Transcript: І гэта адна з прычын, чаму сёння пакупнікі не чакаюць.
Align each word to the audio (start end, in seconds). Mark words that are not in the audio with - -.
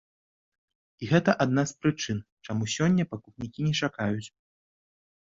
І 1.03 1.09
гэта 1.11 1.31
адна 1.45 1.63
з 1.73 1.77
прычын, 1.83 2.17
чаму 2.45 2.63
сёння 2.79 3.03
пакупнікі 3.15 3.59
не 3.71 3.79
чакаюць. 3.85 4.27